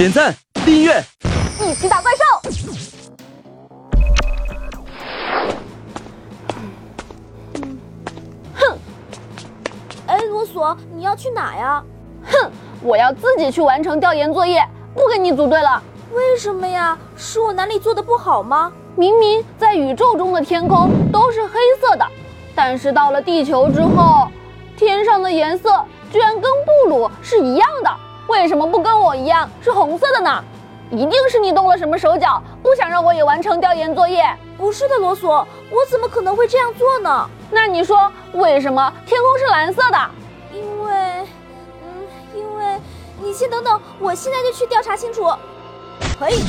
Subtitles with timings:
[0.00, 0.34] 点赞、
[0.64, 1.04] 订阅，
[1.60, 2.24] 一起打怪兽。
[8.54, 8.78] 哼！
[10.06, 11.84] 哎，罗索，你要去哪呀？
[12.24, 12.50] 哼！
[12.80, 15.82] 我要自己去完成调研作业，不跟你组队了。
[16.14, 16.96] 为什么呀？
[17.14, 18.72] 是我哪里做的不好吗？
[18.96, 22.06] 明明在宇宙中的天空都是黑色的，
[22.54, 24.28] 但是到了地球之后，
[24.78, 27.90] 天上的颜色居然跟布鲁是一样的。
[28.30, 30.44] 为什么不跟我一样是红色的呢？
[30.88, 34.24] 一定是你动了什么手脚，不想让我也完成调研作业。
[34.56, 37.28] 不是的，罗索，我怎么可能会这样做呢？
[37.50, 40.10] 那你说为什么天空是蓝色的？
[40.52, 40.92] 因为，
[41.82, 42.80] 嗯，因为
[43.20, 45.24] 你先等等，我现在就去调查清楚。
[46.16, 46.40] 可以。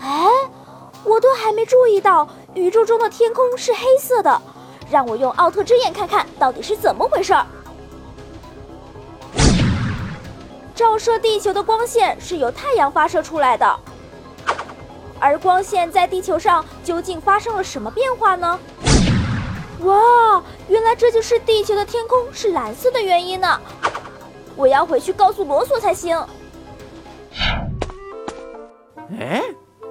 [0.00, 0.24] 哎，
[1.02, 4.40] 我都还没注意到宇宙中的天空是黑色的，
[4.88, 7.44] 让我用奥特之眼看看到底是怎么回事儿。
[10.74, 13.78] 照射地球的光线是由太阳发射出来的，
[15.20, 18.58] 而光线在地球上究竟发生了什么变化呢？
[19.84, 23.60] 哇，原来这就是地球的天空是蓝色的原因呢！
[24.56, 26.18] 我要回去告诉罗索才行。
[29.20, 29.42] 哎，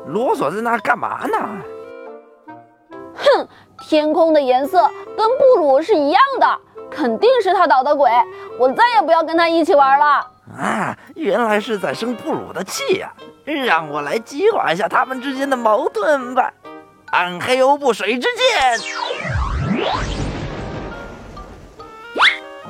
[0.08, 1.38] 罗索在那干嘛呢？
[3.16, 3.48] 哼，
[3.88, 6.60] 天空的颜色跟布鲁是一样的，
[6.92, 8.10] 肯定是他捣的鬼！
[8.60, 10.28] 我再也不要跟他一起玩了。
[10.52, 13.12] 啊，原来是在生布鲁的气呀！
[13.46, 16.52] 让我来激化一下他们之间的矛盾吧。
[17.08, 18.80] 暗黑欧布水之剑，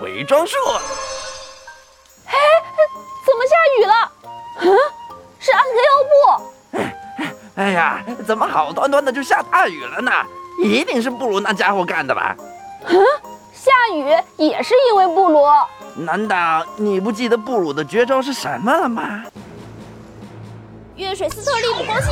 [0.02, 0.58] 伪装术。
[2.28, 2.34] 哎，
[3.26, 4.12] 怎么下雨了？
[4.62, 4.78] 嗯，
[5.40, 6.44] 是暗黑欧布。
[7.56, 10.12] 哎呀，怎么好端端的就下大雨了呢？
[10.64, 12.36] 一定是布鲁那家伙干的吧？
[12.86, 13.04] 嗯，
[13.64, 15.46] 下雨也是因为布鲁。
[15.96, 19.24] 难道你不记得布鲁的绝招是什么了吗？
[20.98, 22.12] 月水斯特利姆光线！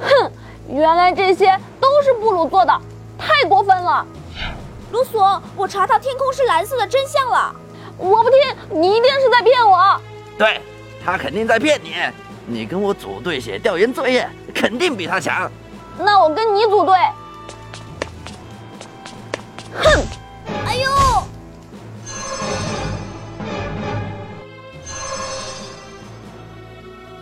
[0.00, 0.32] 哼，
[0.70, 2.80] 原来这些都是布鲁做的，
[3.18, 4.06] 太过分了！
[4.90, 7.54] 卢索，我查到天空是蓝色的真相了。
[7.98, 8.38] 我不听，
[8.70, 10.00] 你一定是在骗我。
[10.38, 10.62] 对，
[11.04, 11.94] 他肯定在骗你。
[12.46, 15.50] 你跟我组队写调研作业，肯定比他强。
[15.98, 16.96] 那我跟你组队。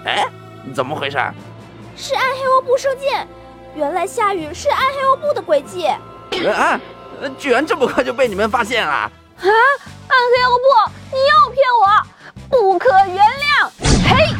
[0.04, 0.26] 哎，
[0.74, 1.18] 怎么回事？
[1.96, 3.26] 是暗黑欧布射箭！
[3.74, 5.86] 原来下雨是暗黑欧布的诡计。
[6.48, 6.80] 啊！
[7.38, 8.92] 居然这么快就被你们发现了！
[8.92, 9.10] 啊！
[9.38, 9.50] 暗
[10.32, 10.64] 黑欧布，
[11.12, 11.86] 你又骗我，
[12.50, 13.70] 不可原谅！
[14.08, 14.34] 嘿！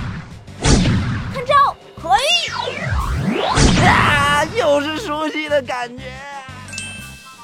[1.32, 1.74] 看招！
[2.02, 2.10] 嘿！
[3.86, 4.44] 啊！
[4.56, 6.04] 又是熟悉的感觉。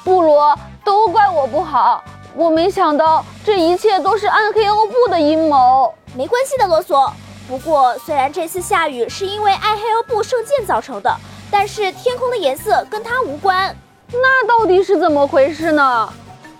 [0.03, 0.57] 布罗。
[0.83, 5.93] 都怪我不好，我没想到这一切都是暗黑欧布的阴谋。
[6.15, 7.13] 没关系的，罗索。
[7.47, 11.13] 不过，虽然这次下雨是因为艾黑欧布射箭造成的，
[11.49, 13.75] 但是天空的颜色跟它无关。
[14.11, 16.11] 那到底是怎么回事呢？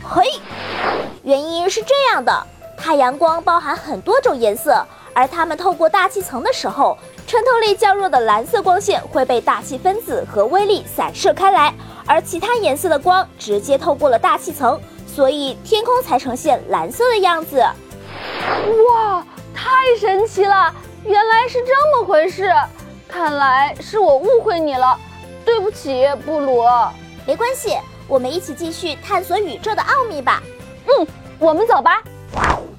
[0.03, 0.23] 嘿，
[1.23, 2.47] 原因是这样的：
[2.77, 6.97] 太阳光包含很多种颜色，而它们透过大气层的时候，
[7.27, 11.73] 穿透力较弱的蓝色光线会被大气分子和微粒散射开来。
[12.07, 14.77] 而其他颜色的光直接透过了大气层，
[15.07, 17.59] 所以天空才呈现蓝色的样子。
[17.59, 19.30] 哇，太
[19.99, 20.73] 神奇了！
[21.03, 22.51] 原来是这么回事。
[23.07, 24.97] 看来是我误会你了，
[25.43, 26.63] 对不起，布鲁。
[27.27, 27.77] 没关系，
[28.07, 30.41] 我们一起继续探索宇宙的奥秘吧。
[30.87, 32.01] 嗯，我们走吧。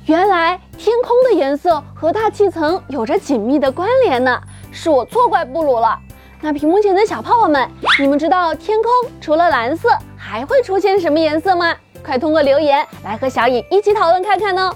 [0.07, 4.41] 原来天空的颜色和大气层有着紧密的关联呢，
[4.73, 5.99] 是我错怪布鲁了。
[6.41, 7.71] 那屏幕前的小泡泡们，
[8.01, 11.77] 你们知道天空除了蓝色还会出现什么颜色吗？
[12.05, 14.75] 快通过留言来和小影一起讨论看看哦。